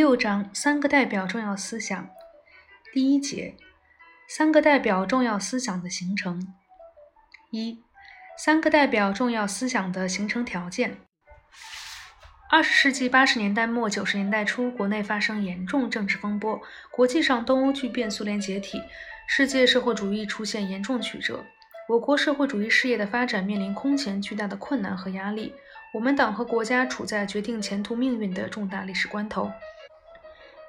[0.00, 2.08] 六章三个代表重要思想。
[2.90, 3.54] 第一节，
[4.26, 6.54] 三个代表重要思想的形成。
[7.50, 7.82] 一、
[8.38, 10.96] 三个代表重要思想的形成条件。
[12.50, 16.58] 二十世纪八十年代末九十年代初，国内发生严重政治风波，
[16.90, 18.80] 国际上东欧剧变，苏联解体，
[19.28, 21.44] 世界社会主义出现严重曲折，
[21.90, 25.52] 我国社会主义事业的发展面临空前巨大的困难和压力。
[25.92, 29.52] 我们党和国家处在决定前途命运的重大历史关头。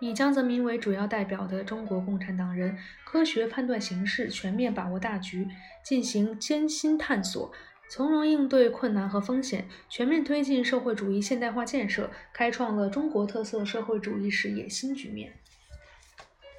[0.02, 5.48] 以江泽民为主要代表的中国共产党人，科学判断形势，全面把握大局，
[5.84, 7.52] 进行艰辛探索，
[7.88, 15.34] 从容应对困难和风险，全面推进社会主义现代化建设，开创了中国特色社会主义事业新局面。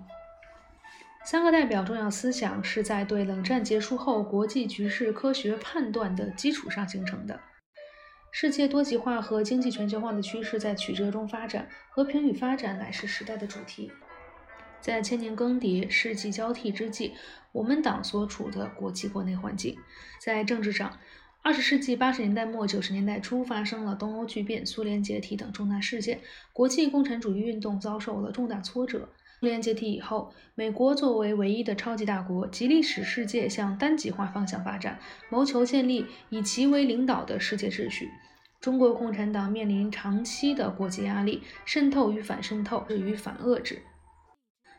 [1.24, 7.40] 三个代表重要思想是在对冷战结束后国际局势科学判断的基础上形成的。
[8.30, 13.90] 世界多极化和经济全球化的趋势在曲折中发展，和平与发展乃是时代的主题。
[14.80, 17.14] 在千年更迭、世纪交替之际，
[17.50, 19.76] 我们党所处的国际国内环境，
[20.20, 20.98] 在政治上，
[21.42, 26.20] 二十世纪八十年代末九十年代初发生了东欧剧变、苏联解体等重大事件，
[26.52, 29.08] 国际共产主义运动遭受了重大挫折。
[29.40, 38.10] 苏联解体以后，美国作为唯一的超级大国，极力使世界向单极化方向发展，谋求建立以其为领导的世界秩序。
[38.60, 43.80] 中国共产党面临长期的国际压力，渗透与反渗透，与反遏制。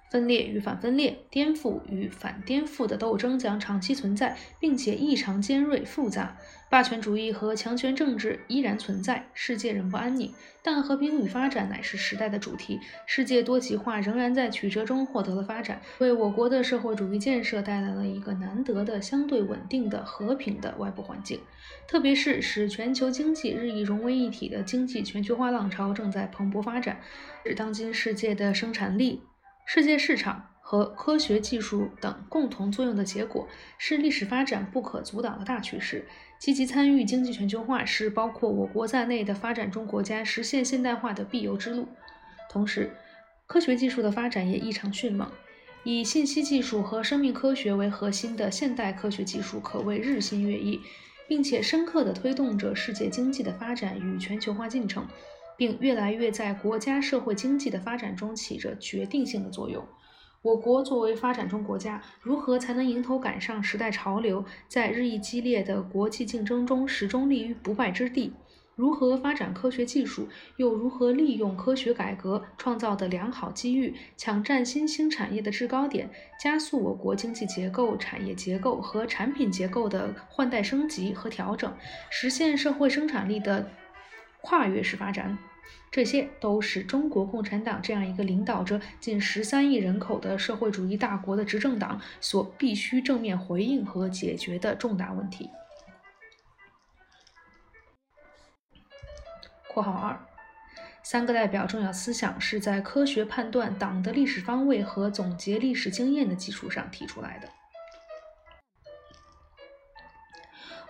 [0.09, 6.35] 分裂与反分裂、颠覆与反颠覆的斗争将长期存在，并且异常尖锐复杂。
[6.69, 10.31] 霸权主义和强权政治依然存在，世界仍不安宁。
[10.61, 21.39] 但和平与发展乃是时代的主题，世界多极化仍然在曲折中获得了发展，为我国的社会主义建设带来了一个难得的相对稳定的和平的外部环境。
[21.87, 26.99] 特别是使全球经济日益融为一体的经济全球化浪潮正在蓬勃发展，
[27.43, 29.23] 使当今世界的生产力。
[29.71, 33.47] 世界市场和科学技术等共同作用的结果，
[33.77, 36.07] 是历史发展不可阻挡的大趋势。
[36.39, 41.87] 积极参与经济全球化，是包括我国在内的发展中国家实现现代化的必由之路。
[42.49, 42.89] 同时，
[43.45, 45.31] 科学技术的发展也异常迅猛，
[45.83, 50.81] 以信息技术和生命科学为核心的现代科学技术可谓日新月异，
[51.27, 55.05] 并且深刻地推动着世界经济的发展与全球化进程。
[55.59, 59.85] 并越来越在国家社会经济的发展中起着决定性的作用。
[60.41, 68.31] 我国作为发展中国家，如何才能迎头赶上时代潮流，在日益激烈的国际竞争中始终立于不败之地？
[68.77, 76.09] 如何发展科学技术，又如何利用科学改革创造的良好机遇，抢占新兴产业的制高点，
[76.41, 81.75] 加速我国经济结构、产业结构和产品结构的换代升级和调整，
[82.09, 83.69] 实现社会生产力的
[84.41, 85.37] 跨越式发展？
[85.91, 95.49] 这些都是中国共产党这样一个领导着近十三亿人口的社会主义大国的执政党所必须正面回应和解决的重大问题。
[99.67, 100.19] （括号二）
[101.03, 107.58] 三个代表重要思想是在科学判断党的历史方位和总结历史经验的基础上提出来的。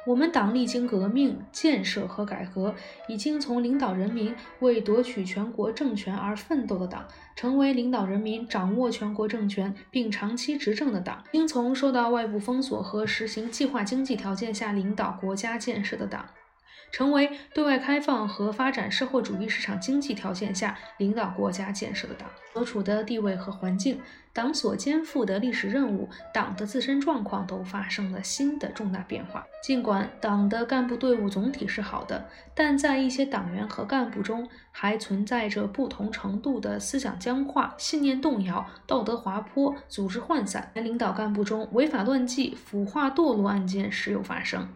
[0.05, 2.73] 我们党历经革命、建设和改革，
[3.07, 7.05] 已经从领导人民为夺取全国政权而奋斗的党，
[7.35, 16.25] 成为领导人民掌握全国政权并长期执政的党；应从受到外部封锁和实行计划经济条件下领导国家建设的党。
[16.91, 24.01] 成为对外开放和发展社会主义市场经济条件下领导国家建设的党，所处的地位和环境，
[24.33, 29.45] 党所肩负的历史任务，党的自身状况都发生了新的重大变化。
[29.61, 40.71] 尽管党的干部队伍总体是好的，但在一些党员和干部中，还存在着不同程度的思想僵化、信念动摇、道德滑坡、组织涣散。
[40.73, 44.69] 领导干部中，违法乱纪、腐化堕落案件时有发生。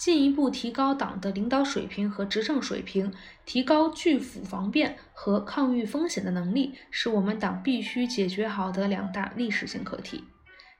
[0.00, 3.12] 进一步提高党的领导水平和执政水平，
[3.44, 10.24] 提高拒腐防变和抗御风险的能力，是我们党必须解决好的两大历史性课题。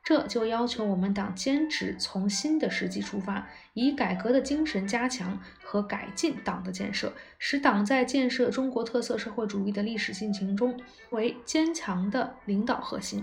[0.03, 10.81] 这就要求我们党坚持从新的时机出发，以改革的精神加强和改进党的建设，使党在建设中国特色社会主义的历史进程中
[11.11, 13.23] 为坚强的领导核心。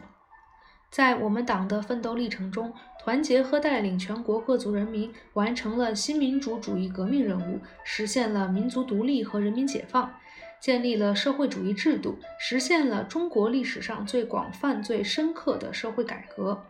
[0.89, 10.11] 在我们党的奋斗历程中，团结和带领全国各族人民完成了新民主主义革命任务，实现了民族独立和人民解放，
[10.59, 16.65] 建立了社会主义制度，实现了中国历史上最广泛、最深刻的社会改革，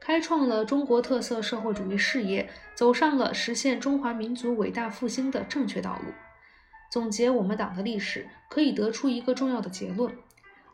[0.00, 6.12] 开创了中国特色社会主义事业，走上了实现中华民族伟大复兴的正确道路。
[6.90, 10.12] 总结我们党的历史，可以得出一个重要的结论。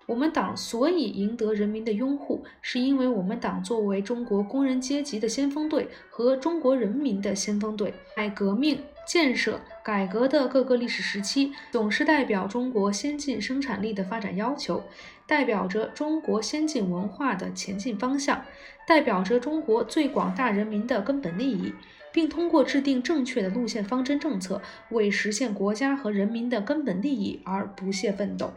[0.09, 14.83] 我们党所以赢得人民的拥护，是因为我们党作为中国工人阶级的先锋队和中国人民的先锋队，在革命、建设、改革的各个历史时期，总是代表中国先进生产力的发展要求，
[15.27, 18.43] 代表着中国先进文化的前进方向，
[18.87, 21.75] 代表着中国最广大人民的根本利益，
[22.11, 28.55] 并通过制定正确的路线方针政策，为实现国家和人民的根本利益而不懈奋斗。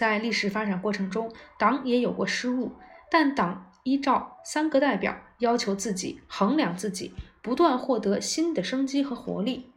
[0.00, 2.72] 在历史发展过程中，党也有过失误，
[3.10, 7.12] 但党依照三个代表要求自己，衡量自己，
[7.42, 9.74] 不断获得新的生机和活力。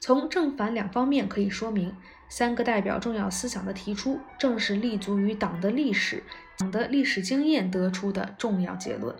[0.00, 1.94] 从正反两方面可以说明，
[2.28, 6.24] 三个代表重要思想的提出，正是立足于党的历史、
[6.58, 9.14] 党的历史经验得出的重要结论。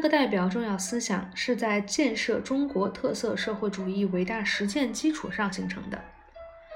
[0.00, 6.02] 三个代表重要思想是在建设中国特色社会主义伟大实践基础上形成的。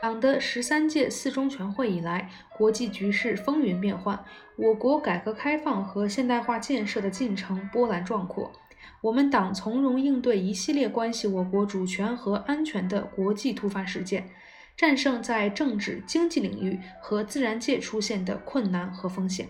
[0.02, 4.22] 党的十三届四中全会以来，国际局势风云变幻，
[4.56, 8.52] 我国改革开放和现代化建设的进程波澜壮阔。
[9.00, 14.28] 我们党从容应对一系列关系我国主权和安全的国际突发事件，
[14.76, 19.48] 战胜在政治、经济领域和自然界出现的困难和风险。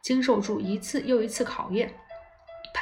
[0.00, 1.94] 经受住一次又一次考验，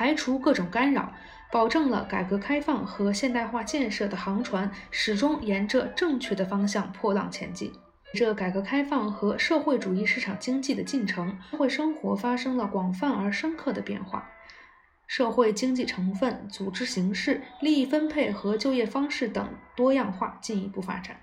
[0.01, 1.13] 排除各种干扰，
[1.53, 7.71] 保证了改革开放和现代化建设的航船始终沿着正确的方向破浪前进。
[8.15, 14.27] 这改革开放和社会主义市场经济的进程，社会生活发生了广泛而深刻的变化，
[15.07, 21.21] 社会经济成分、组织形式、利益分配和就业方式等多样化进一步发展。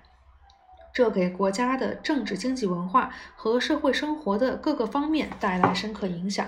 [0.94, 6.46] 这给国家的政治、经济、文化和社会生活的各个方面带来深刻影响。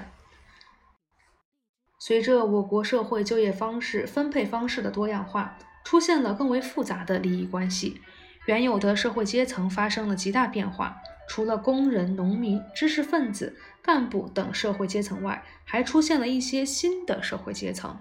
[2.03, 8.01] 随着我国社会就业方式、分配方式的多样化，出现了更为复杂的利益关系，
[8.47, 10.97] 原有的社会阶层发生了极大变化。
[11.29, 17.97] 除了工人、农民、知识分子、干部等社会阶层外，还出现了一些新的社会阶层。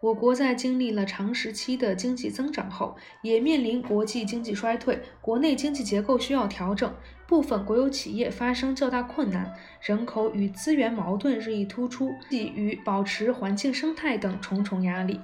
[0.00, 6.94] 我国在经历了长时期的经济增长后，也面临国际经济衰退，国内经济结构需要调整，
[7.26, 9.52] 部分国有企业发生较大困难，
[9.82, 15.20] 人口与资源矛盾日益突出，基于保持环境生态等重重压力。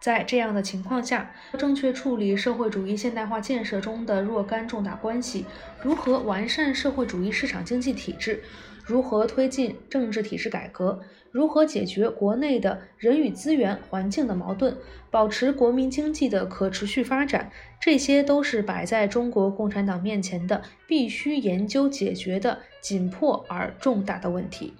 [0.00, 5.44] 在这样的情况下，正确处理社会主义现代化建设中的若干重大关系，
[5.82, 8.42] 如何完善社会主义市场经济体制？
[8.90, 10.98] 如何推进政治体制改革？
[11.30, 14.76] 如何解决国内的人与资源、环境的矛盾，
[15.12, 17.52] 保持国民经济的可持续发展？
[17.80, 24.74] 这些都是摆在中国共产党面前的必须研究解决的紧迫而重大的问题。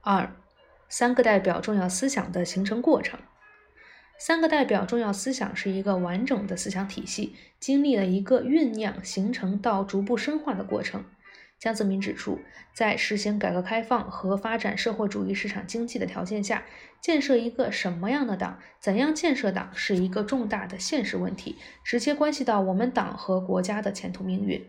[0.00, 0.30] 二，
[0.88, 3.20] 三个代表重要思想的形成过程。
[4.18, 11.04] 三个代表重要思想是一个完整的思想体系，经历了一个酝酿、形成到逐步深化的过程。
[11.58, 12.40] 江泽民指出，
[12.74, 16.64] 在实行改革开放和发展社会主义市场经济的条件下，
[17.00, 24.66] 建设一个什么样的党，怎样建设党，是一个重大的现实问题，直接关系到我们党和国家的前途命运。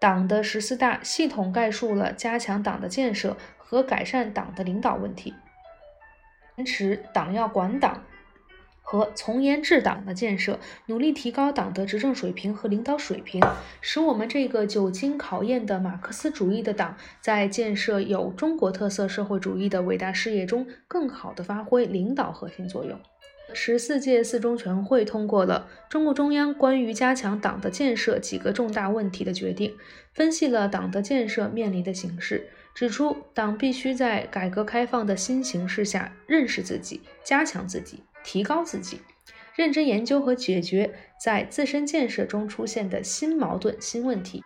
[0.00, 5.34] 党的十四大系统概述了加强党的建设和改善党的领导问题，
[6.56, 8.04] 坚持党要管党。
[8.88, 13.42] 和从严治党的建设，努力提高党的执政水平和领导水平，
[13.80, 22.96] 使我们这个久经考验的马克思主义的党，在建设有中国特色社会主义的伟大事业中，更好地发挥领导核心作用。
[23.52, 29.74] 十四届四中全会通过了中共中央关于加强党的建设几个重大问题的决定，
[30.14, 38.04] 分析了党的建设面临的形势，指出党必须在改革开放的新形势下认识自己，加强自己。
[38.26, 39.00] 提高自己，
[39.54, 44.42] 认真研究和解决在自身建设中出现的新矛盾、新问题。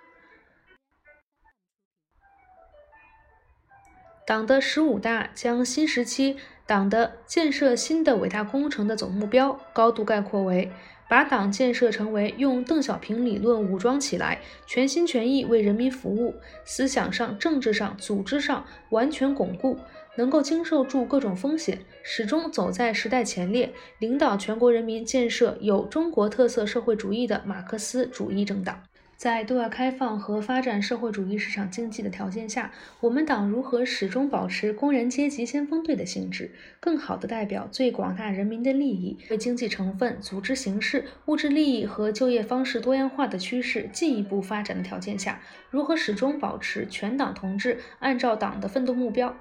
[4.27, 10.71] 党的十五大将新时期党的建设新的伟大工程的总目标高度概括为：
[11.09, 19.81] 把党建设成为用邓小平理论武装起来，全心全意为人民服务，思想上、政治上、组织上完全巩固。
[20.17, 28.83] 能够经受住各种风险，始终走在时代前列，领导全国人民建设有中国特色社会主义的马克思主义政党。
[29.17, 49.37] 在对外开放和发展社会主义市场经济的条件下，我们党如何始终保持工人阶级先锋队的性质，更好地代表最广大人民的利益，为经济成分、组织形式、物质利益和就业方式多样化的趋势进一步发展的条件下，如何始终保持全党同志按照党的奋斗目标？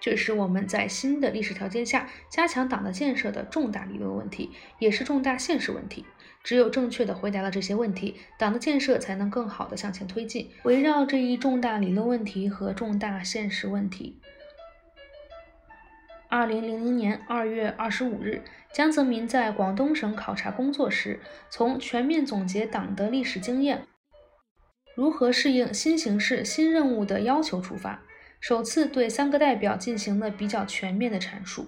[0.00, 6.06] 这是我们在新的历史条件下加强党的建设的重大理论问题，也是重大现实问题。
[6.42, 10.50] 只有正确的回答了这些问题，党的建设才能更好的向前推进。
[10.62, 14.18] 围绕这一重大理论问题和重大现实问题，
[16.30, 18.42] 二零零零年二月二十五日，
[18.72, 23.86] 江泽民在广东省考察工作时，从全面总结党的历史经验，
[24.94, 28.02] 如何适应新形势、新任务的要求出发。
[28.40, 31.66] 首次对三个代表进行了比较全面的阐述。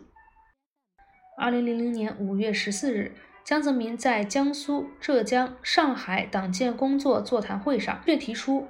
[1.39, 3.13] 二零零零年五月十四日，
[3.45, 8.67] 江泽民在江苏、浙江、上海党建工作座谈会上，却提出，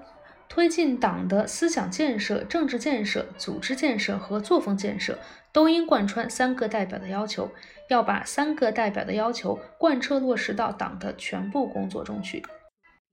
[0.49, 5.19] 推进党的思想建设、政治建设、组织建设和作风建设，
[5.53, 7.51] 都应贯穿三个代表的要求，
[7.89, 12.43] 要把三个代表的要求贯彻落实到党的全部工作中去。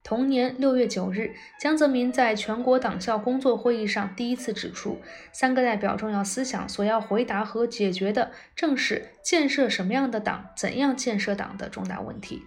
[0.03, 4.99] 同年六月九日，江泽民在全国党校工作会议上第一次指出，
[5.31, 12.41] 三个代表重要思想所要回答和解决的，正是建设什么样的党、怎样建设党的重大问题。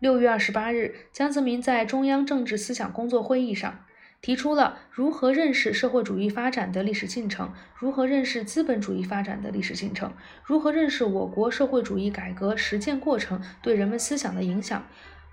[0.00, 3.84] 六月二十八日，江泽民在中央政治思想工作会议上
[4.20, 10.12] 提出了如何认识社会主义发展的历史进程，如何认识资本主义发展的历史进程，
[10.44, 14.84] 如何认识我国社会主义改革实践过程对人们思想的影响。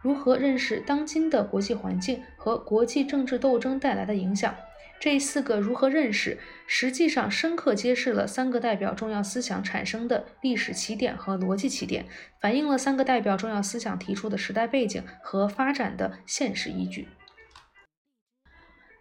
[0.01, 4.55] 如何认识当今的国际环境和国际政治斗争带来的影响？
[4.99, 6.37] 这四个如何认识，
[6.67, 12.05] 实际上深刻揭示了三个代表重要思想产生的历史起点和逻辑起点，
[12.41, 17.07] 反映了三个代表重要思想提出的时代背景和发展的现实依据。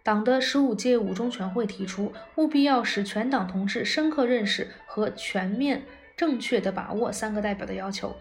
[0.03, 5.83] 党的十五届五中全会提出，务必要使全党同志深刻认识和全面
[6.15, 8.15] 正确地把握三个代表的要求。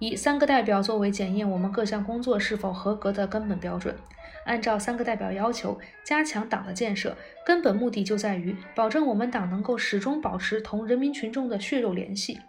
[0.00, 3.94] 以三个代表作为检验我们各项工作是否合格的根本标准，
[4.46, 7.14] 按照三个代表要求加强党的建设，
[7.44, 12.40] 根本目的就在于保证我们党能够始终保持同人民群众的血肉联系。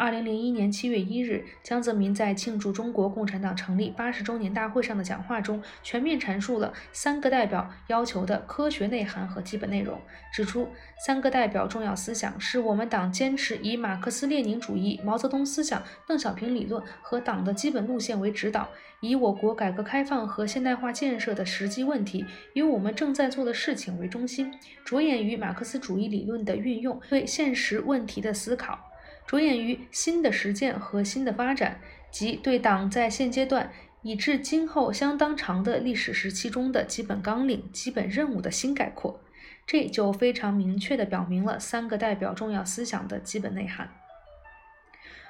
[0.00, 10.00] 二零零一年七月一日，江泽民在庆祝中国共产党成立八十周年大会上的讲话中，全面阐述了三个代表要求的科学内涵和基本内容，
[10.32, 10.66] 指出
[11.04, 24.50] 三个代表重要思想是我们党坚持以马克思列宁主义、毛泽东思想、邓小平理论和党的基本路线为指导，以我国改革开放和现代化建设的实际问题，以我们正在做的事情为中心，
[24.82, 28.89] 着眼于马克思主义理论的运用，对现实问题的思考。
[29.30, 33.70] 着眼于新的实践和新的发展，即对党在现阶段
[34.02, 39.22] 以至今后相当长的历史时期中的基本纲领、基本任务的新概括，
[39.64, 43.92] 这就非常明确地表明了三个代表重要思想的基本内涵。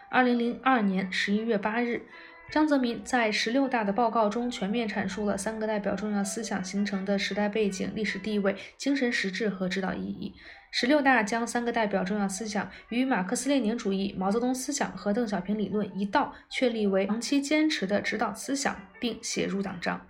[0.09, 2.07] 二零零二年十一月八日，
[2.51, 10.35] 张泽民在十六大的报告中全面阐述了三个代表重要思想形成的时代背景、历史地位、精神实质和指导意义。
[10.71, 20.07] 十六大将三个代表重要思想与马克思列宁主义、毛泽东思想和邓小平理论一道确立为长期坚持的指导思想，并写入党章。